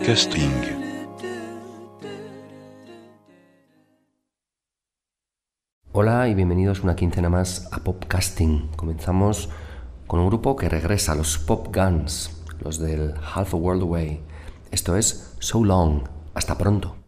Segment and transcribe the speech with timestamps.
[0.00, 0.06] You.
[0.06, 0.50] Podcasting.
[5.92, 8.68] Hola y bienvenidos una quincena más a Popcasting.
[8.76, 9.50] Comenzamos
[10.06, 14.20] con un grupo que regresa, los Pop Guns, los del Half a World Away.
[14.70, 16.02] Esto es So Long.
[16.34, 16.99] Hasta pronto.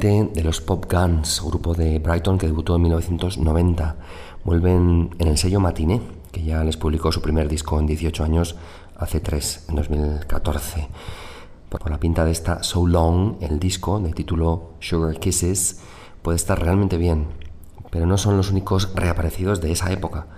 [0.00, 3.96] De los Pop Guns, grupo de Brighton que debutó en 1990.
[4.44, 6.00] Vuelven en el sello Matiné,
[6.32, 8.56] que ya les publicó su primer disco en 18 años,
[8.96, 10.88] hace 3, en 2014.
[11.68, 15.80] Por la pinta de esta So Long, el disco de título Sugar Kisses
[16.22, 17.26] puede estar realmente bien,
[17.90, 20.28] pero no son los únicos reaparecidos de esa época.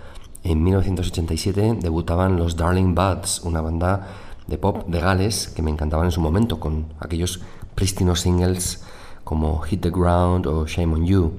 [0.43, 4.09] En 1987 debutaban los Darling Buds, una banda
[4.49, 7.43] de pop de Gales que me encantaban en su momento, con aquellos
[7.77, 8.83] prístinos singles
[9.25, 11.33] como Hit the Ground o Shame on You.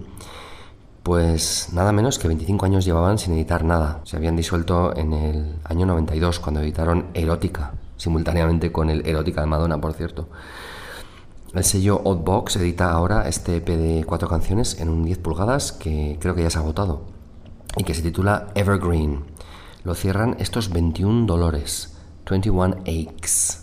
[1.04, 4.02] Pues nada menos que 25 años llevaban sin editar nada.
[4.06, 9.48] Se habían disuelto en el año 92 cuando editaron Erótica, simultáneamente con el Erótica de
[9.48, 10.30] Madonna, por cierto.
[11.54, 16.18] El sello Oddbox edita ahora este EP de cuatro canciones en un 10 pulgadas que
[16.20, 17.04] creo que ya se ha agotado
[17.78, 19.24] y que se titula Evergreen.
[19.84, 21.96] Lo cierran estos 21 dolores,
[22.30, 23.63] 21 aches.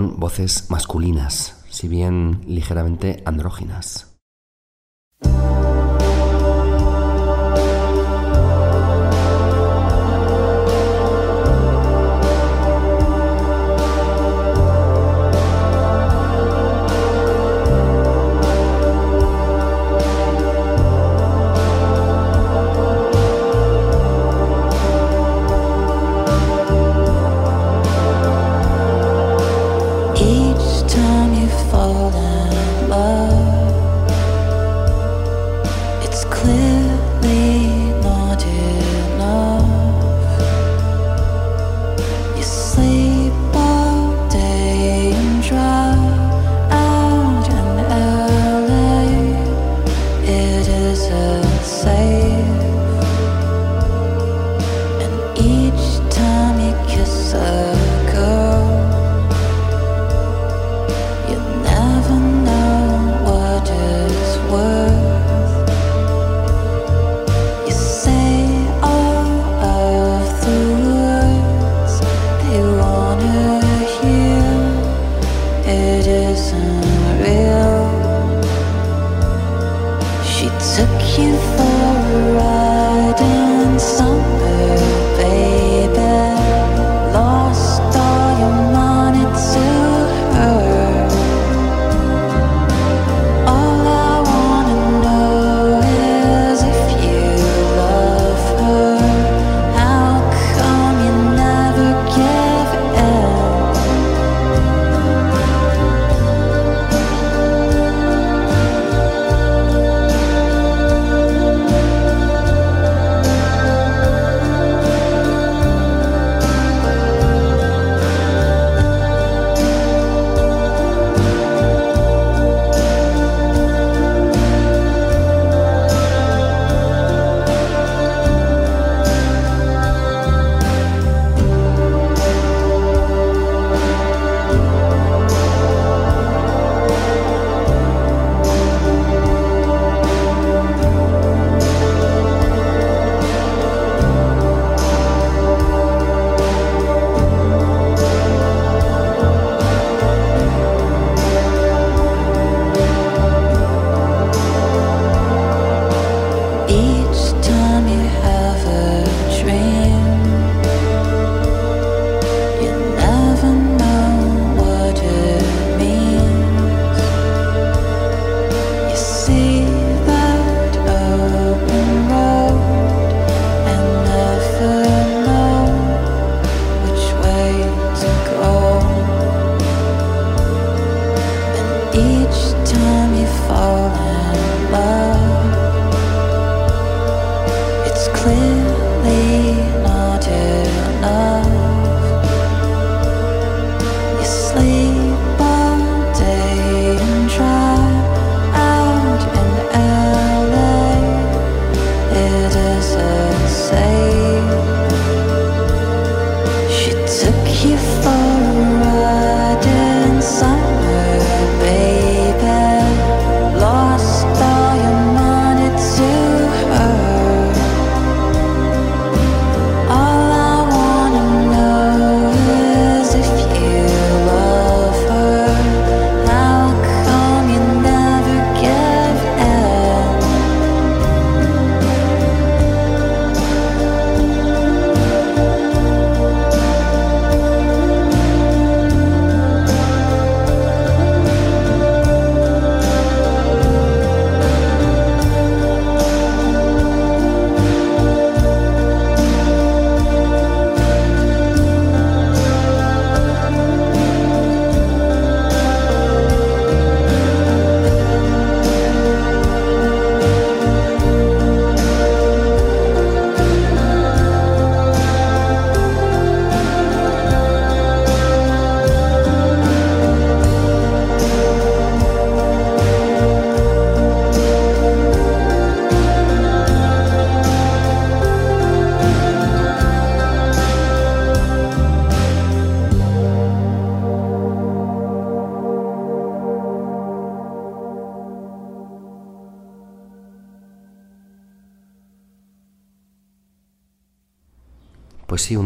[0.00, 4.09] Con voces masculinas, si bien ligeramente andróginas.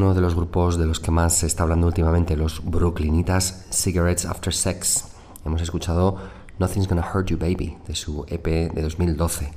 [0.05, 4.27] Uno de los grupos de los que más se está hablando últimamente, los Brooklynitas Cigarettes
[4.27, 5.07] After Sex.
[5.47, 6.19] Hemos escuchado
[6.59, 9.51] Nothing's Gonna Hurt You Baby, de su EP de 2012.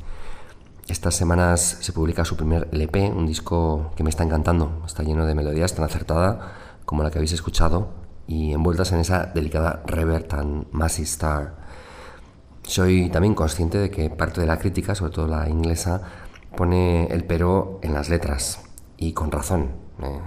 [0.88, 4.84] Estas semanas se publica su primer LP, un disco que me está encantando.
[4.86, 6.54] Está lleno de melodías tan acertada
[6.86, 7.90] como la que habéis escuchado
[8.26, 11.58] y envueltas en esa delicada reverb tan massive star.
[12.64, 16.04] Soy también consciente de que parte de la crítica, sobre todo la inglesa,
[16.56, 18.62] pone el pero en las letras,
[18.96, 19.88] y con razón.
[20.02, 20.20] Eh,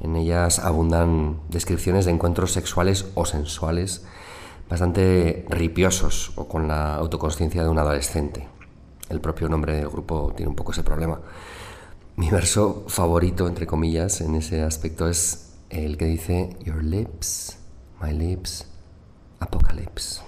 [0.00, 4.04] en ellas abundan descripciones de encuentros sexuales o sensuales
[4.68, 8.46] bastante ripiosos o con la autoconsciencia de un adolescente.
[9.08, 11.20] El propio nombre del grupo tiene un poco ese problema.
[12.16, 17.58] Mi verso favorito, entre comillas, en ese aspecto es el que dice Your lips,
[18.00, 18.66] my lips,
[19.40, 20.22] apocalypse.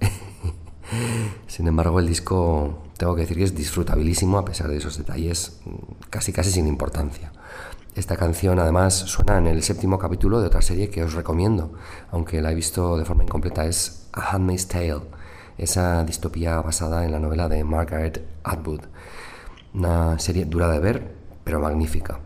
[1.46, 5.60] Sin embargo, el disco tengo que decir que es disfrutabilísimo a pesar de esos detalles
[6.10, 7.32] casi casi sin importancia.
[7.96, 11.72] Esta canción además suena en el séptimo capítulo de otra serie que os recomiendo,
[12.12, 15.00] aunque la he visto de forma incompleta, es A Handmaid's Tale,
[15.58, 18.82] esa distopía basada en la novela de Margaret Atwood.
[19.74, 22.20] Una serie dura de ver, pero magnífica.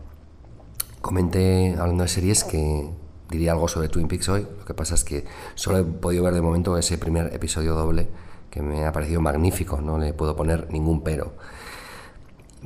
[1.01, 2.87] Comenté hablando de series que
[3.31, 6.35] diría algo sobre Twin Peaks hoy, lo que pasa es que solo he podido ver
[6.35, 8.07] de momento ese primer episodio doble
[8.51, 11.33] que me ha parecido magnífico, no le puedo poner ningún pero.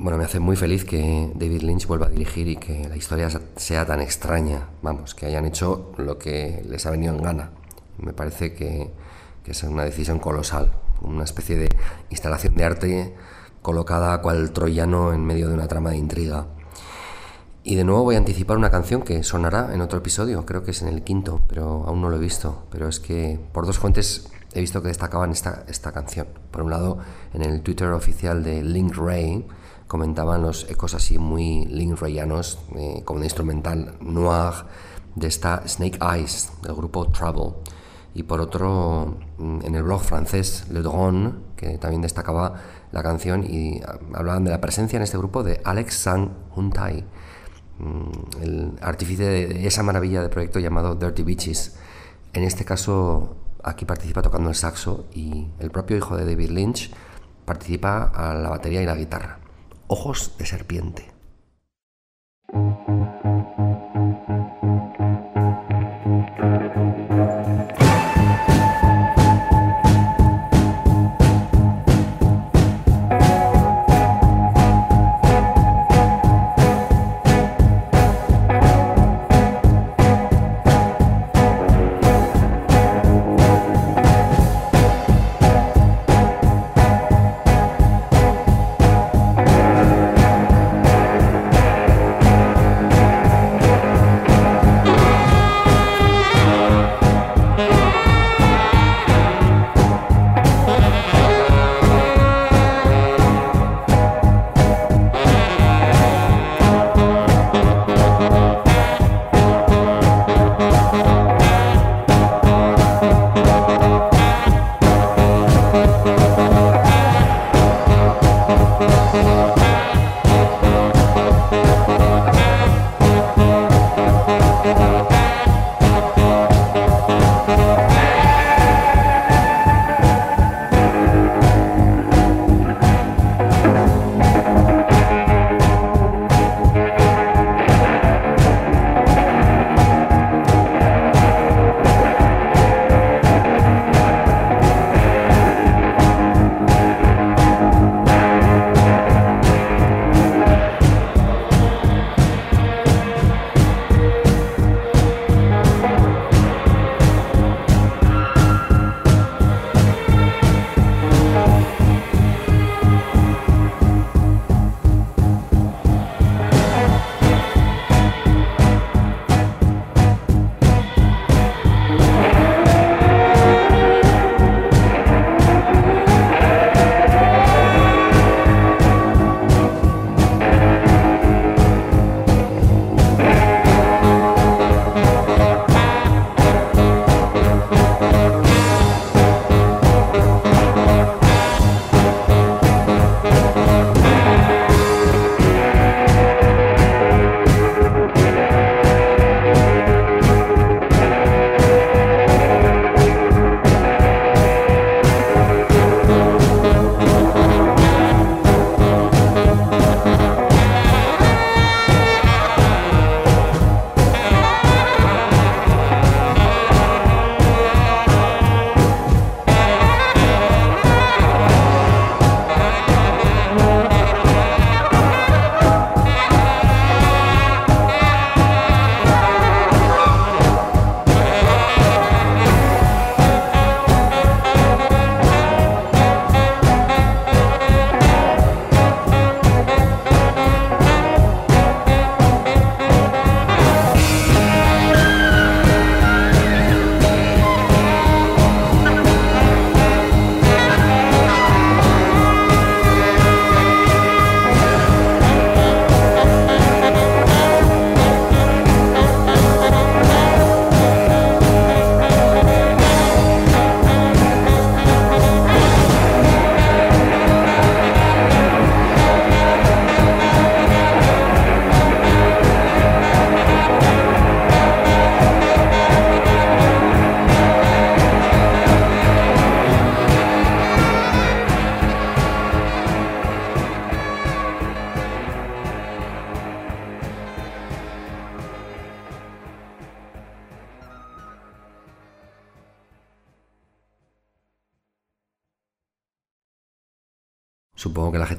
[0.02, 3.28] Bueno, me hace muy feliz que David Lynch vuelva a dirigir y que la historia
[3.56, 4.70] sea tan extraña.
[4.80, 7.50] Vamos, que hayan hecho lo que les ha venido en gana.
[7.98, 8.90] Me parece que,
[9.44, 11.68] que es una decisión colosal, una especie de
[12.08, 13.14] instalación de arte
[13.60, 16.46] colocada cual troyano en medio de una trama de intriga.
[17.62, 20.70] Y de nuevo voy a anticipar una canción que sonará en otro episodio, creo que
[20.70, 22.64] es en el quinto, pero aún no lo he visto.
[22.70, 26.26] Pero es que por dos fuentes he visto que destacaban esta, esta canción.
[26.50, 27.00] Por un lado,
[27.34, 29.46] en el Twitter oficial de Link Ray
[29.90, 34.54] comentaban los ecos así muy Link Rayanos, eh, como de instrumental noir
[35.16, 37.54] de esta Snake Eyes del grupo Trouble.
[38.14, 42.54] Y por otro, mm, en el blog francés Le Drone, que también destacaba
[42.92, 43.80] la canción y
[44.14, 47.04] hablaban de la presencia en este grupo de Alex Sang Huntai,
[47.80, 51.74] mm, el artífice de esa maravilla de proyecto llamado Dirty Beaches.
[52.32, 56.92] En este caso, aquí participa tocando el saxo y el propio hijo de David Lynch
[57.44, 59.40] participa a la batería y la guitarra.
[59.92, 61.09] Ojos de serpiente.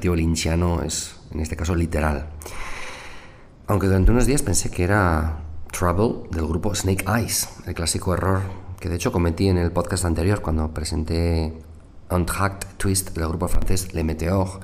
[0.02, 2.28] Lynchiano es, en este caso, literal.
[3.66, 5.38] Aunque durante unos días pensé que era
[5.70, 8.42] Trouble del grupo Snake Eyes, el clásico error
[8.80, 11.56] que de hecho cometí en el podcast anterior cuando presenté
[12.10, 14.60] Untracked Twist del grupo francés Le Météor,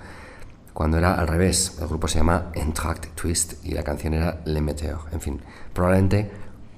[0.75, 4.61] cuando era al revés, el grupo se llama Untracked Twist y la canción era Le
[4.61, 5.01] Météor.
[5.13, 5.41] En fin,
[5.73, 6.31] probablemente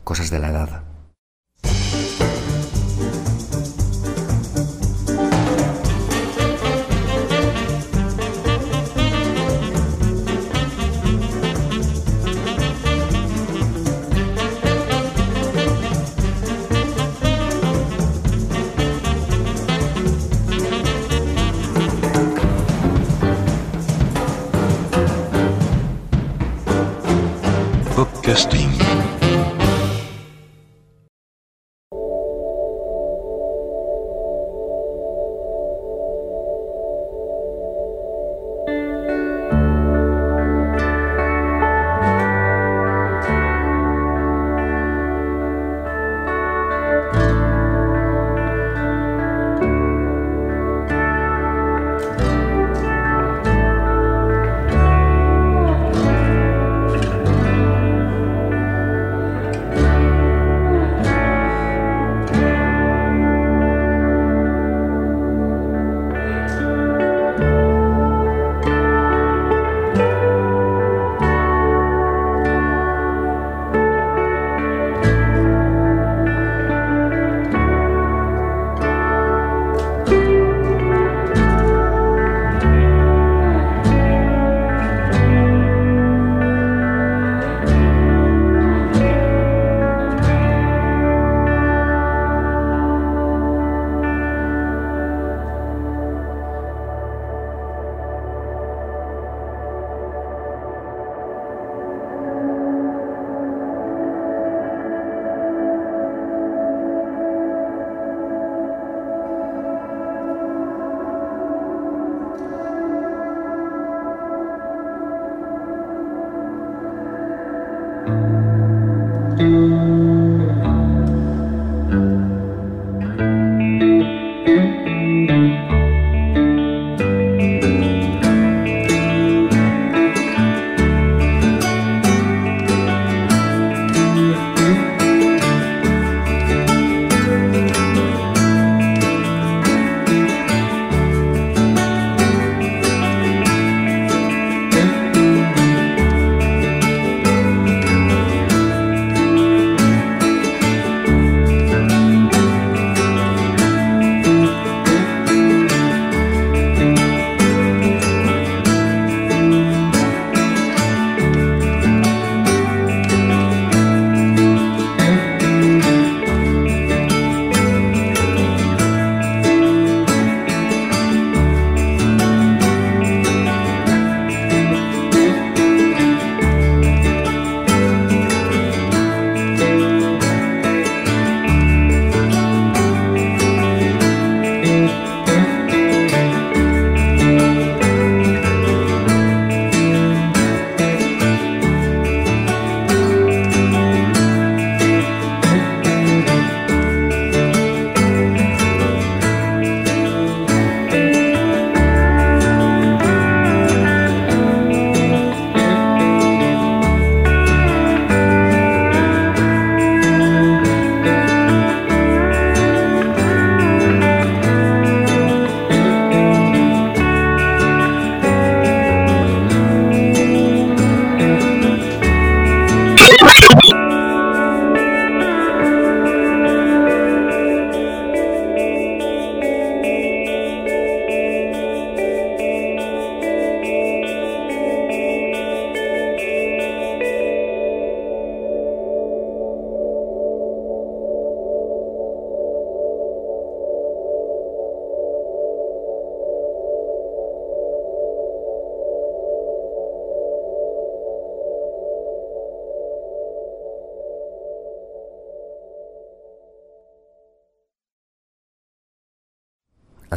[0.05, 0.89] cosas de la edad.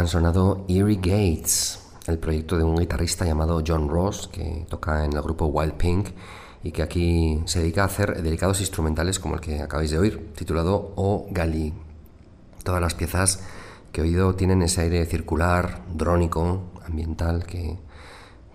[0.04, 5.14] Han sonado Eerie Gates, el proyecto de un guitarrista llamado John Ross, que toca en
[5.14, 6.10] el grupo Wild Pink
[6.62, 10.34] y que aquí se dedica a hacer delicados instrumentales como el que acabáis de oír,
[10.36, 11.74] titulado O Gali.
[12.66, 13.46] Todas las piezas
[13.94, 17.80] que he oído tienen ese aire circular, drónico, ambiental que,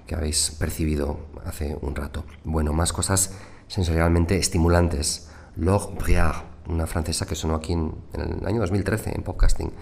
[0.07, 2.27] que habéis percibido hace un rato.
[2.45, 3.33] Bueno, más cosas
[3.69, 5.31] sensorialmente estimulantes.
[5.57, 9.73] Laure Briard, una francesa que sonó aquí en, el año 2013 en podcasting,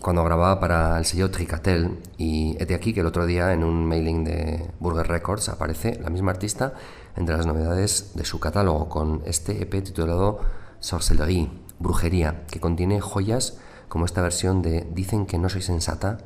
[0.00, 1.98] cuando grababa para el sello Tricatel.
[2.16, 6.10] Y de aquí que el otro día en un mailing de Burger Records aparece la
[6.10, 6.74] misma artista
[7.16, 10.40] entre las novedades de su catálogo con este EP titulado
[10.80, 16.18] Sorcellerie, Brujería, que contiene joyas como esta versión de Dicen que no soy sensata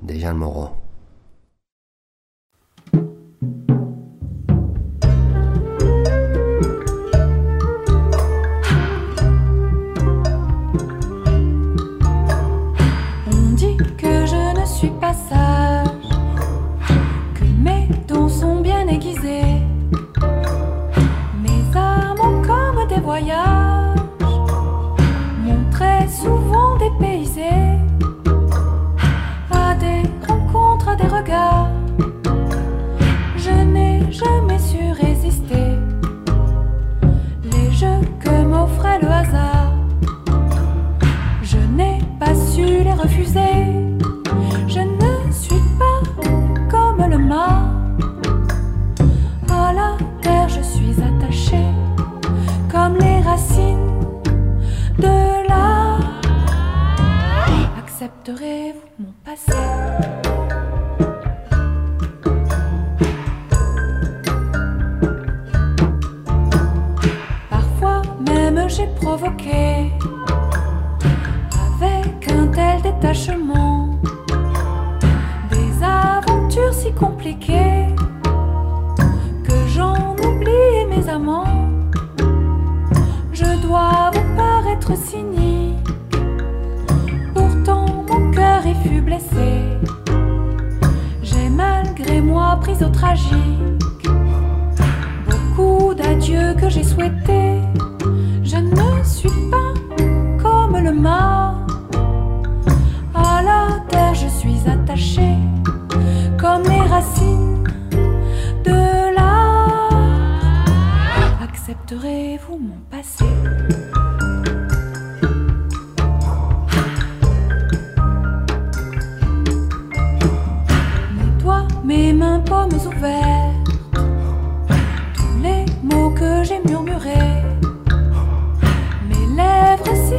[0.00, 0.91] de Jean Moreau.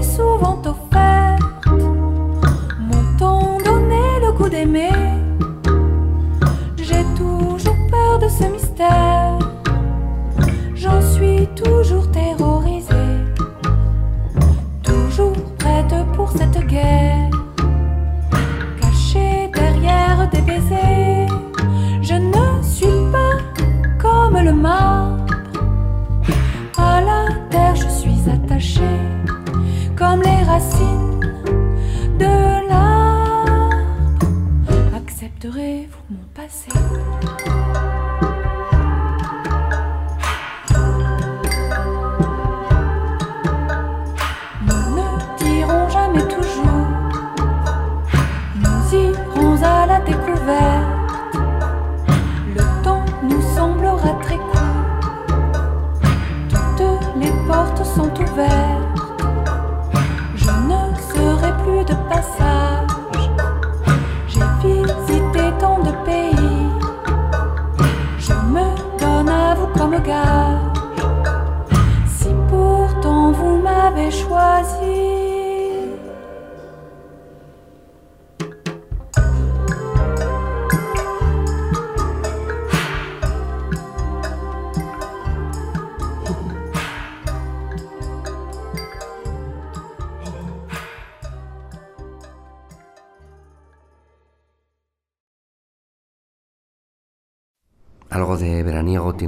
[0.03, 0.62] Algo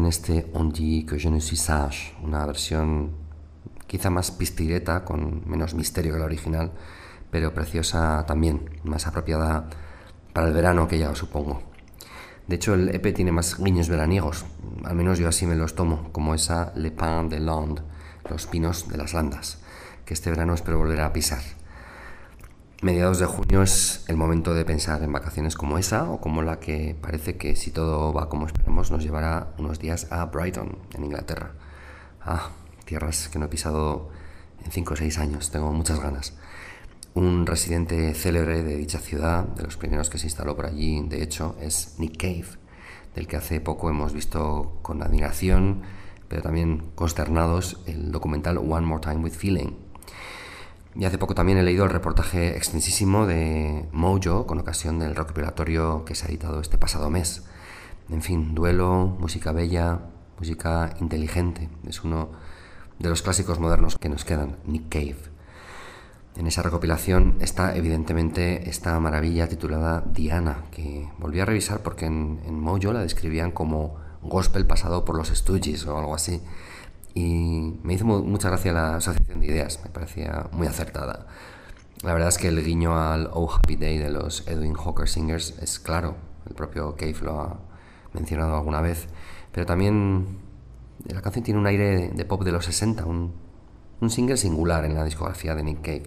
[0.08, 3.12] este On dit que je ne suis sage, una versión
[3.88, 6.72] quizá más pistireta, con menos misterio que la original,
[7.32, 9.70] pero preciosa también, más apropiada
[10.34, 11.62] para el verano que ya supongo.
[12.48, 14.46] De hecho, el EP tiene más guiños veraniegos,
[14.84, 17.82] al menos yo así me los tomo, como esa Le Pin de Land,
[18.30, 19.60] los pinos de las landas,
[20.06, 21.42] que este verano espero volver a pisar.
[22.82, 26.60] Mediados de junio es el momento de pensar en vacaciones como esa o como la
[26.60, 31.06] que parece que si todo va como esperamos nos llevará unos días a Brighton, en
[31.06, 31.54] Inglaterra.
[32.22, 32.50] Ah,
[32.84, 34.10] tierras que no he pisado
[34.64, 36.34] en 5 o 6 años, tengo muchas ganas.
[37.14, 41.24] Un residente célebre de dicha ciudad, de los primeros que se instaló por allí, de
[41.24, 42.60] hecho, es Nick Cave,
[43.16, 45.84] del que hace poco hemos visto con admiración,
[46.28, 49.85] pero también consternados, el documental One More Time with Feeling.
[50.98, 55.34] Y hace poco también he leído el reportaje extensísimo de Mojo con ocasión del rock
[55.34, 57.44] violatorio que se ha editado este pasado mes.
[58.10, 60.00] En fin, duelo, música bella,
[60.40, 61.70] música inteligente.
[61.86, 62.30] Es uno
[62.98, 65.18] de los clásicos modernos que nos quedan, Nick Cave.
[66.38, 72.40] En esa recopilación está evidentemente esta maravilla titulada Diana, que volví a revisar porque en,
[72.46, 76.42] en Mojo la describían como gospel pasado por los Stooges o algo así.
[77.16, 81.28] Y me hizo mucha gracia la asociación de ideas, me parecía muy acertada.
[82.04, 85.58] La verdad es que el guiño al Oh Happy Day de los Edwin Hawker Singers
[85.62, 87.60] es claro, el propio Cave lo ha
[88.14, 89.08] mencionado alguna vez,
[89.52, 90.40] pero también
[91.06, 93.34] la canción tiene un aire de pop de los 60, un,
[94.10, 96.04] single singular en la discografía de Nick Cave.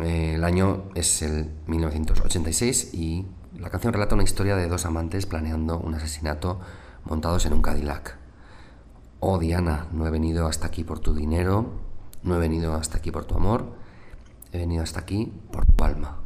[0.00, 5.26] Eh, el año es el 1986 y la canción relata una historia de dos amantes
[5.26, 6.60] planeando un asesinato
[7.04, 8.17] montados en un Cadillac.
[9.20, 11.66] Oh Diana, no he venido hasta aquí por tu dinero,
[12.22, 13.72] no he venido hasta aquí por tu amor,
[14.52, 16.18] he venido hasta aquí por tu alma.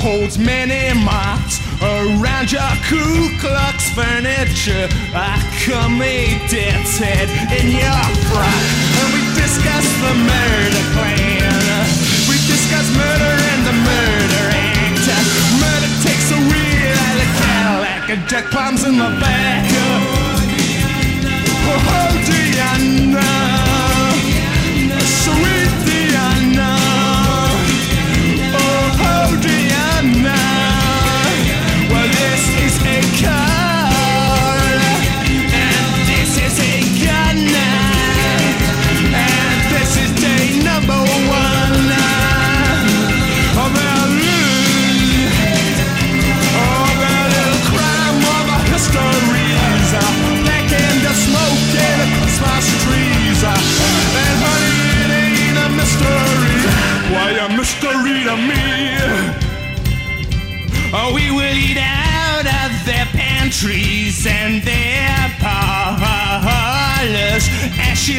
[0.00, 4.88] Holds many marks around your Ku Klux furniture.
[5.12, 5.36] I
[5.68, 6.40] come a
[7.52, 8.64] in your frock,
[8.96, 11.84] and we discuss the murder plan.
[12.28, 15.04] We discuss murder and the murder act.
[15.60, 19.79] Murder takes a wheel out of Cadillac, and Jack climbs in the back.
[63.60, 67.48] Pantries and their parlors.
[67.78, 68.18] As she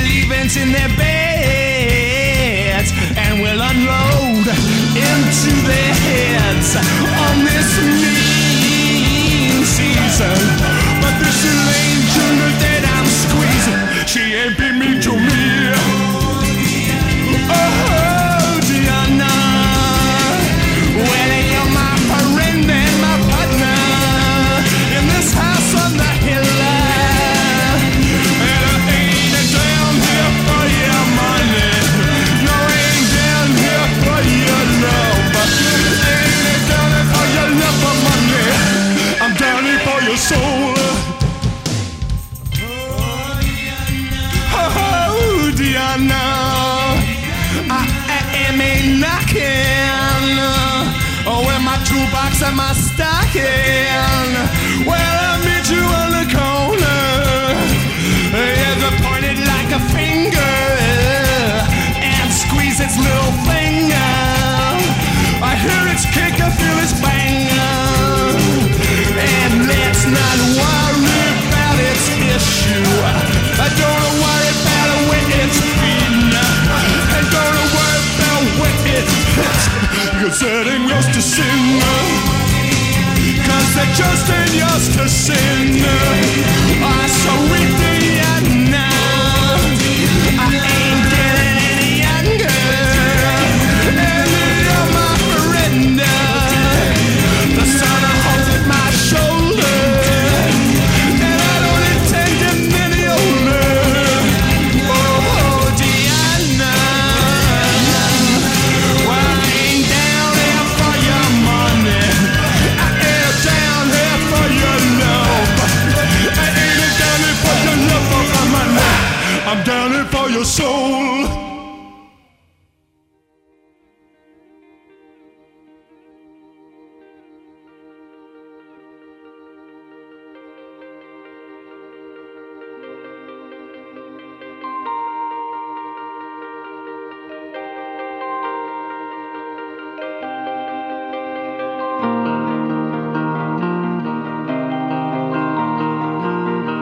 [0.57, 4.47] in their beds, and we'll unload
[4.95, 10.39] into their heads on this mean season.
[11.01, 11.43] But this
[11.85, 12.70] angel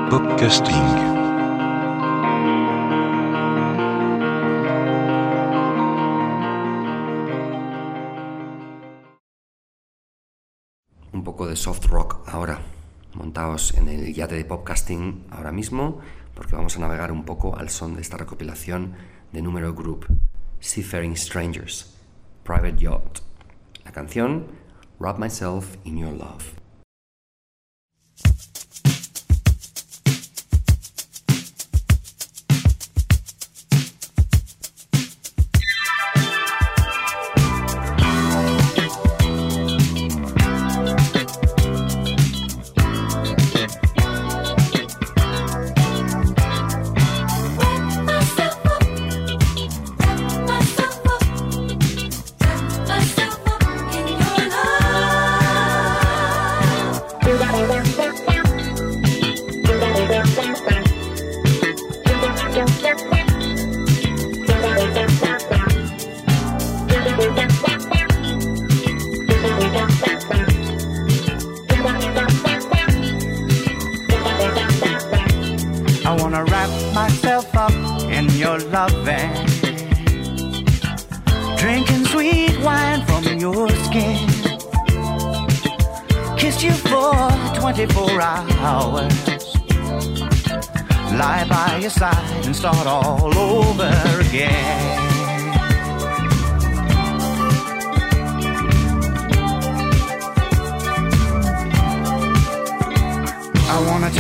[0.10, 0.74] Podcasting.
[11.14, 12.60] Un poco de soft rock ahora.
[13.14, 16.00] Montaos en el yate de podcasting ahora mismo
[16.34, 18.96] porque vamos a navegar un poco al son de esta recopilación
[19.32, 20.08] de número group
[20.60, 21.96] Seafaring Strangers,
[22.44, 23.20] Private Yacht.
[23.86, 24.48] La canción
[25.00, 26.59] Wrap Myself in Your Love.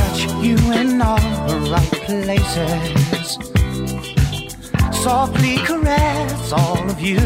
[0.10, 3.38] Touch you in all the right places.
[5.03, 7.20] Softly caress all of you.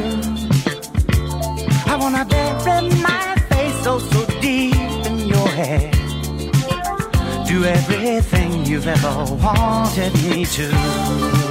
[1.85, 4.75] I wanna bury my face so so deep
[5.05, 5.91] in your hair.
[7.47, 11.42] Do everything you've ever wanted me to.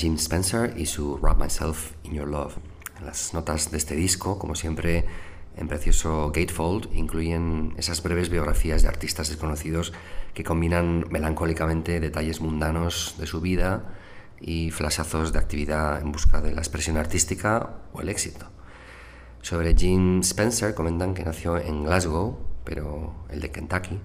[0.00, 2.54] Jim Spencer y su Wrap Myself in Your Love.
[3.04, 5.04] Las notas de este disco, como siempre,
[5.58, 9.92] en precioso Gatefold, incluyen esas breves biografías de artistas desconocidos
[10.32, 13.94] que combinan melancólicamente detalles mundanos de su vida
[14.40, 18.46] y flashazos de actividad en busca de la expresión artística o el éxito.
[19.42, 24.00] Sobre Jim Spencer comentan que nació en Glasgow, pero el de Kentucky,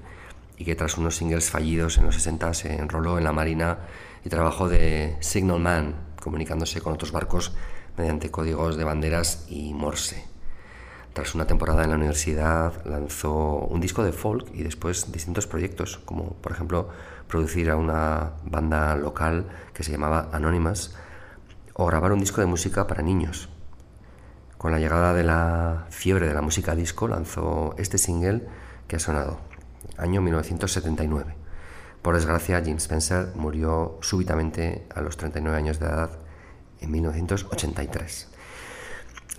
[0.57, 3.77] y que tras unos singles fallidos en los 60 se enroló en la Marina
[4.25, 7.53] y trabajó de signalman, comunicándose con otros barcos
[7.95, 10.25] mediante códigos de banderas y morse.
[11.13, 15.99] Tras una temporada en la universidad lanzó un disco de folk y después distintos proyectos,
[16.03, 16.89] como por ejemplo
[17.27, 20.95] producir a una banda local que se llamaba Anonymous
[21.73, 23.47] o grabar un disco de música para niños.
[24.57, 28.47] Con la llegada de la fiebre de la música disco lanzó este single
[28.87, 29.39] que ha sonado,
[29.97, 31.44] año 1979.
[32.05, 36.11] Por desgracia, Jim Spencer murió súbitamente a los 39 años de edad
[36.79, 38.27] en 1983.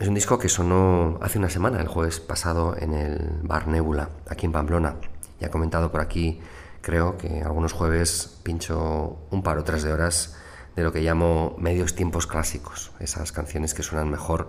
[0.01, 4.11] Es un disco que sonó hace una semana, el jueves pasado, en el Bar Nebula,
[4.29, 4.97] aquí en Pamplona.
[5.39, 6.41] Ya he comentado por aquí,
[6.81, 10.37] creo que algunos jueves pincho un par o tres de horas
[10.75, 14.49] de lo que llamo medios tiempos clásicos, esas canciones que suenan mejor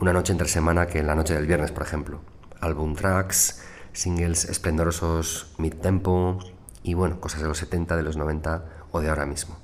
[0.00, 2.22] una noche entre semana que en la noche del viernes, por ejemplo.
[2.62, 3.60] Album tracks,
[3.92, 6.38] singles esplendorosos mid-tempo
[6.82, 9.56] y bueno, cosas de los 70, de los 90 o de ahora mismo.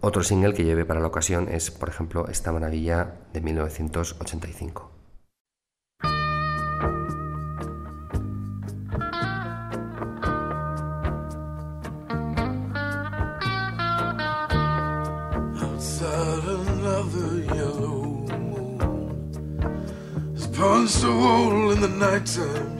[0.00, 4.92] Otro single que lleve para la ocasión es, por ejemplo, esta maravilla de 1985.
[20.58, 22.77] punched a hole in the nighttime.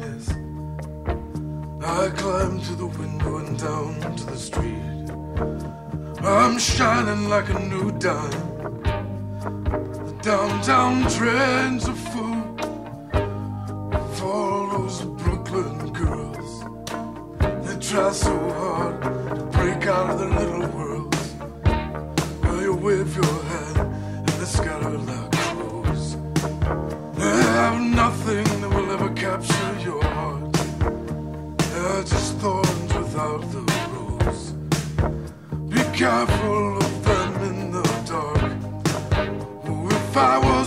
[1.91, 5.11] I climb to the window and down to the street.
[6.23, 8.31] I'm shining like a new dime.
[10.05, 12.41] The downtown trends are full
[13.97, 16.65] of all those Brooklyn girls.
[17.65, 21.35] They try so hard to break out of their little worlds.
[22.43, 26.17] Now you wave your hand and they scatter like crows.
[27.17, 29.68] They have nothing that will ever capture
[32.41, 33.63] thorns without the
[33.93, 34.53] rose.
[35.73, 38.53] Be careful of them in the dark.
[39.67, 40.58] Oh, if I was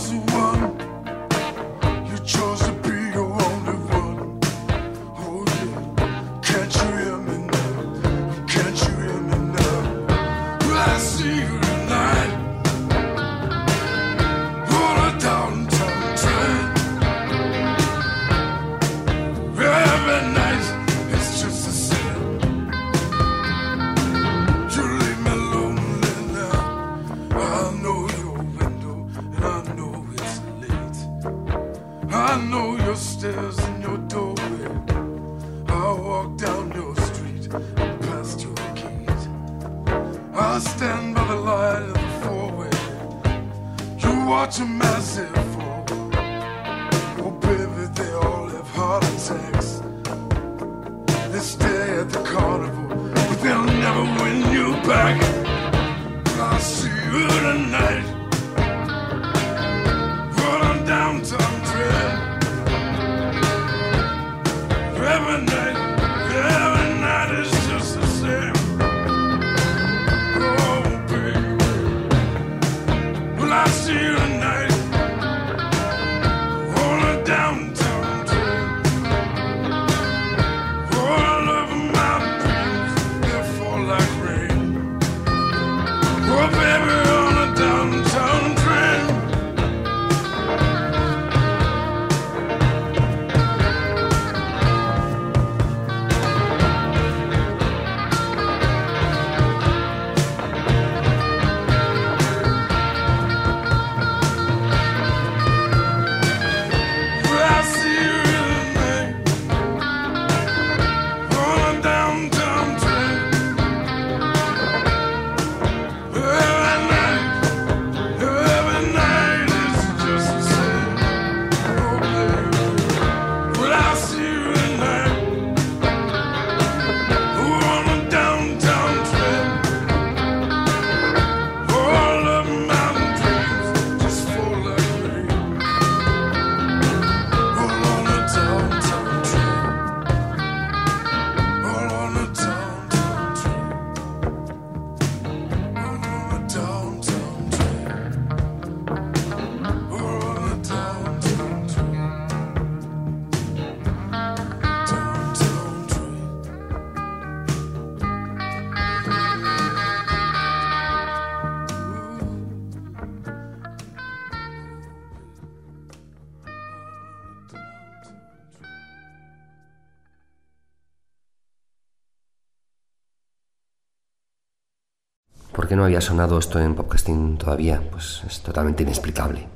[175.92, 177.82] había sonado esto en podcasting todavía?
[177.90, 179.46] Pues es totalmente inexplicable.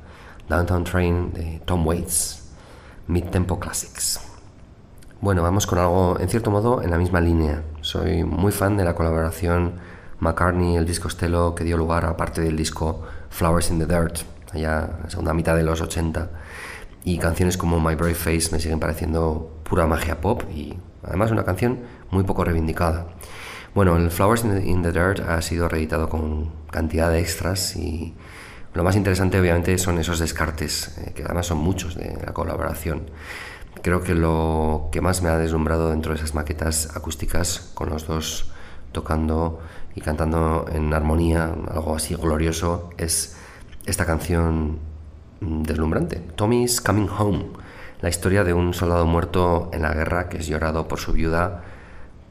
[0.51, 2.51] Downtown Train de Tom Waits,
[3.07, 4.21] Mid Tempo Classics.
[5.23, 7.63] Bueno, vamos con algo en cierto modo en la misma línea.
[7.81, 9.77] Soy muy fan de la colaboración
[10.21, 14.19] McCartney-Elvis Costello que dio lugar a parte del disco Flowers in the Dirt,
[14.53, 16.29] allá en la segunda mitad de los 80.
[17.05, 21.47] Y canciones como My Brave Face me siguen pareciendo pura magia pop y además una
[21.47, 21.79] canción
[22.11, 23.07] muy poco reivindicada.
[23.77, 28.15] Bueno, el Flowers in the, Dirt ha sido reeditado con cantidad de extras y
[28.73, 33.03] lo más interesante obviamente son esos descartes, eh, que además son muchos de la colaboración.
[33.83, 38.07] Creo que lo que más me ha deslumbrado dentro de esas maquetas acústicas, con los
[38.07, 38.51] dos
[38.93, 39.61] tocando
[39.95, 43.37] y cantando en armonía, algo así glorioso, es
[43.85, 44.79] esta canción
[45.43, 47.45] deslumbrante, Tommy's Coming Home,
[48.01, 51.76] la historia de un soldado muerto en la guerra que es llorado por su viuda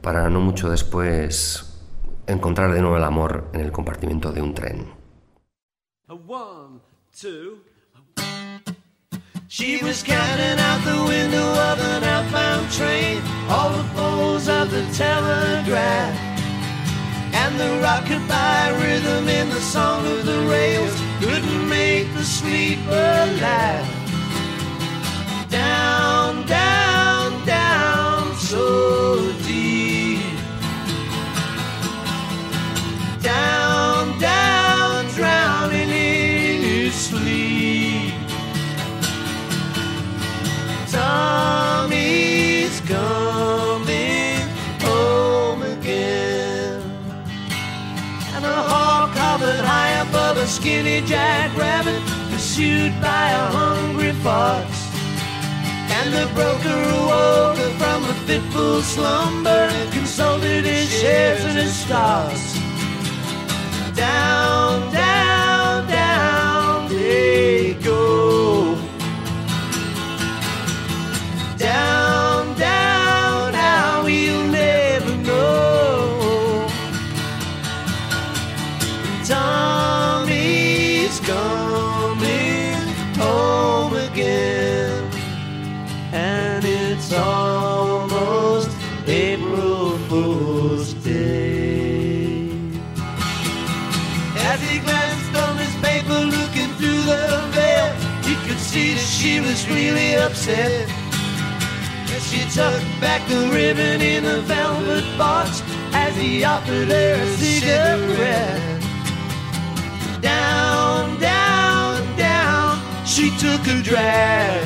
[0.06, 1.66] para no mucho después
[2.28, 4.86] encontrar de nuevo el amor en el compartimiento de un tren.
[9.48, 14.84] She was counting out the window of an outbound train, all the poles of the
[14.94, 16.14] telegraph,
[17.32, 23.88] and the rockabye rhythm in the song of the rails couldn't make the sleeper laugh.
[25.50, 26.25] Down,
[50.56, 54.66] skinny jackrabbit, pursued by a hungry fox.
[55.96, 62.56] And the broker awoke from a fitful slumber and consulted his shares and his stocks
[63.94, 64.85] down,
[100.46, 100.88] upset.
[102.12, 107.26] And she tucked back the ribbon in a velvet box as he offered her a
[107.36, 108.82] cigarette.
[110.20, 114.64] Down, down, down, she took a drag.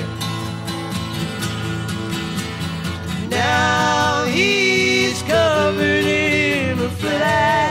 [3.30, 7.69] Now he's covered in a flag.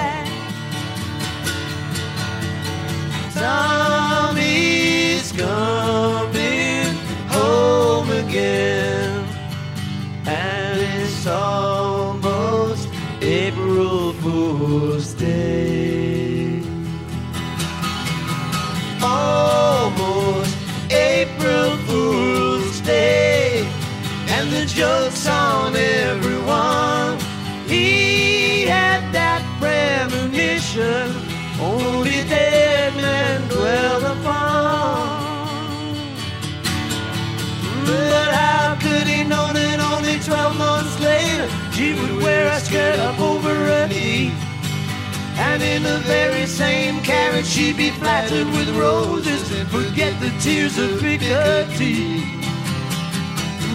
[47.59, 52.23] She'd be flattered with roses and forget the tears of Piccadilly.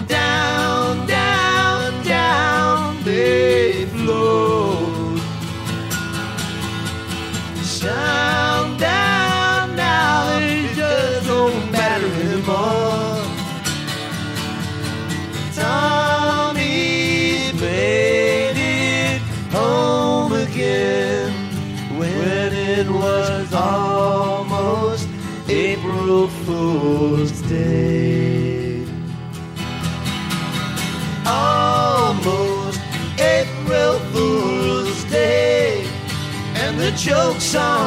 [0.07, 4.54] Down, down, down they flowed.
[26.85, 28.85] Fool's Day.
[31.25, 32.79] Almost
[33.17, 35.83] April Fool's Day
[36.61, 37.84] and the joke's on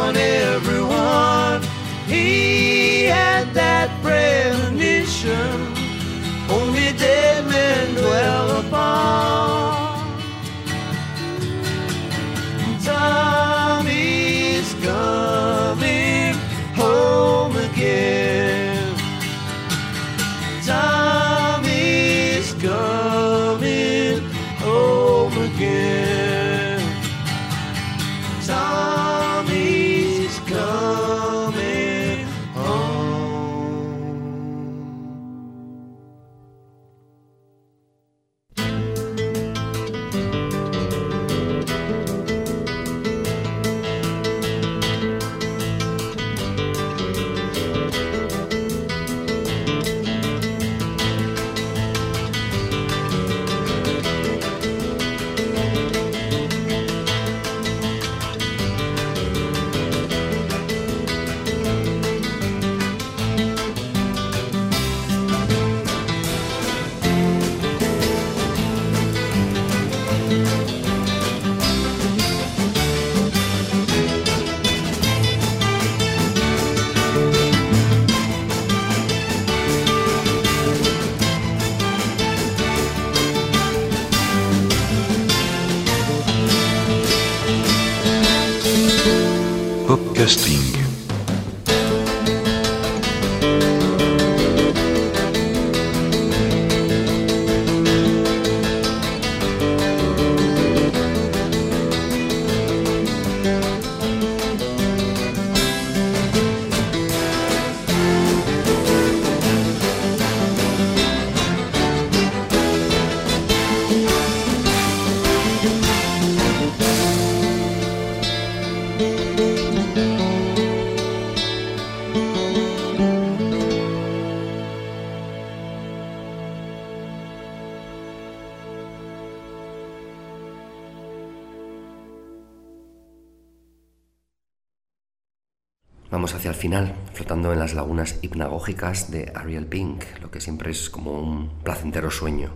[138.22, 142.50] hipnagógicas de Ariel Pink, lo que siempre es como un placentero sueño.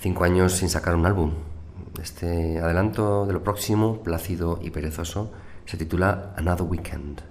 [0.00, 1.32] Cinco años sin sacar un álbum.
[2.02, 5.32] Este adelanto de lo próximo, plácido y perezoso,
[5.66, 7.22] se titula Another Weekend.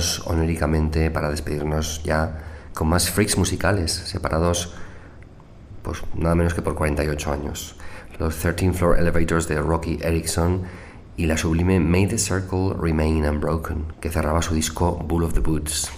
[0.00, 2.38] Seguimos onéricamente para despedirnos ya
[2.74, 4.72] con más freaks musicales, separados
[5.82, 7.76] pues nada menos que por 48 años.
[8.18, 10.62] Los 13 Floor Elevators de Rocky Erickson
[11.16, 15.40] y la sublime May the Circle Remain Unbroken, que cerraba su disco Bull of the
[15.40, 15.90] Boots.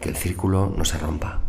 [0.00, 1.40] Que el círculo no se rompa.